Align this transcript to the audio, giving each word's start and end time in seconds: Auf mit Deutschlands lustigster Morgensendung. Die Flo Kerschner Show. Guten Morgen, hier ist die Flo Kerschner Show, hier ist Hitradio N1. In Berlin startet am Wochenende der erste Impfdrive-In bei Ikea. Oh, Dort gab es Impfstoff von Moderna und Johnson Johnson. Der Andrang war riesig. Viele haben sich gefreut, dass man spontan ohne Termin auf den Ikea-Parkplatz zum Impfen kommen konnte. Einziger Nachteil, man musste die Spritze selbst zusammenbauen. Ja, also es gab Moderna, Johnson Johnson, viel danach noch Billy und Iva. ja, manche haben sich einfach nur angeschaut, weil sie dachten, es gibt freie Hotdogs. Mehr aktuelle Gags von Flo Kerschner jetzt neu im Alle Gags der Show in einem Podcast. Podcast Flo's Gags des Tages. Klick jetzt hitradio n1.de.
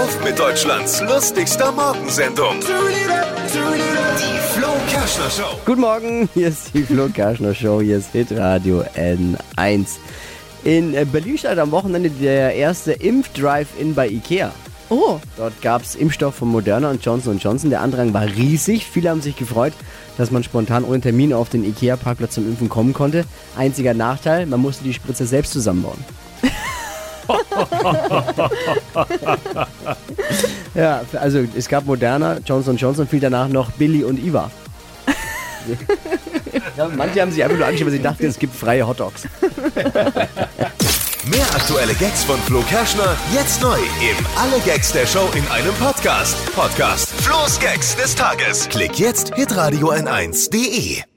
Auf 0.00 0.24
mit 0.24 0.38
Deutschlands 0.38 1.02
lustigster 1.02 1.70
Morgensendung. 1.72 2.60
Die 2.60 4.58
Flo 4.58 4.68
Kerschner 4.88 5.28
Show. 5.28 5.58
Guten 5.66 5.82
Morgen, 5.82 6.28
hier 6.32 6.48
ist 6.48 6.72
die 6.72 6.84
Flo 6.84 7.08
Kerschner 7.08 7.54
Show, 7.54 7.82
hier 7.82 7.98
ist 7.98 8.10
Hitradio 8.12 8.82
N1. 8.96 9.98
In 10.64 10.92
Berlin 11.12 11.36
startet 11.36 11.58
am 11.58 11.70
Wochenende 11.70 12.08
der 12.08 12.54
erste 12.54 12.92
Impfdrive-In 12.92 13.94
bei 13.94 14.08
Ikea. 14.08 14.52
Oh, 14.88 15.18
Dort 15.36 15.60
gab 15.60 15.82
es 15.82 15.96
Impfstoff 15.96 16.34
von 16.36 16.48
Moderna 16.48 16.90
und 16.90 17.04
Johnson 17.04 17.38
Johnson. 17.38 17.68
Der 17.68 17.82
Andrang 17.82 18.14
war 18.14 18.24
riesig. 18.24 18.86
Viele 18.86 19.10
haben 19.10 19.20
sich 19.20 19.36
gefreut, 19.36 19.74
dass 20.16 20.30
man 20.30 20.42
spontan 20.42 20.84
ohne 20.84 21.02
Termin 21.02 21.34
auf 21.34 21.50
den 21.50 21.62
Ikea-Parkplatz 21.62 22.34
zum 22.34 22.48
Impfen 22.48 22.70
kommen 22.70 22.94
konnte. 22.94 23.24
Einziger 23.54 23.92
Nachteil, 23.92 24.46
man 24.46 24.60
musste 24.60 24.82
die 24.82 24.94
Spritze 24.94 25.26
selbst 25.26 25.52
zusammenbauen. 25.52 26.02
Ja, 30.74 31.02
also 31.20 31.44
es 31.56 31.68
gab 31.68 31.86
Moderna, 31.86 32.38
Johnson 32.44 32.76
Johnson, 32.76 33.06
viel 33.06 33.20
danach 33.20 33.48
noch 33.48 33.70
Billy 33.72 34.04
und 34.04 34.18
Iva. 34.18 34.50
ja, 36.76 36.88
manche 36.96 37.20
haben 37.20 37.30
sich 37.30 37.42
einfach 37.42 37.56
nur 37.56 37.66
angeschaut, 37.66 37.86
weil 37.86 37.92
sie 37.92 38.02
dachten, 38.02 38.26
es 38.26 38.38
gibt 38.38 38.54
freie 38.54 38.86
Hotdogs. 38.86 39.22
Mehr 41.26 41.46
aktuelle 41.54 41.94
Gags 41.94 42.24
von 42.24 42.38
Flo 42.40 42.62
Kerschner 42.62 43.14
jetzt 43.34 43.60
neu 43.60 43.76
im 43.76 44.26
Alle 44.36 44.58
Gags 44.64 44.90
der 44.92 45.06
Show 45.06 45.28
in 45.34 45.46
einem 45.48 45.74
Podcast. 45.74 46.36
Podcast 46.54 47.10
Flo's 47.20 47.60
Gags 47.60 47.94
des 47.94 48.14
Tages. 48.14 48.68
Klick 48.70 48.98
jetzt 48.98 49.34
hitradio 49.34 49.92
n1.de. 49.92 51.09